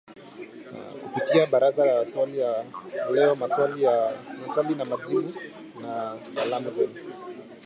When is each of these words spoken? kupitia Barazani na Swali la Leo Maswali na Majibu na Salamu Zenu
kupitia 1.03 1.45
Barazani 1.45 1.93
na 1.95 2.05
Swali 2.05 2.37
la 2.39 2.61
Leo 3.11 3.35
Maswali 3.35 4.75
na 4.75 4.85
Majibu 4.85 5.33
na 5.81 6.17
Salamu 6.25 6.71
Zenu 6.71 6.95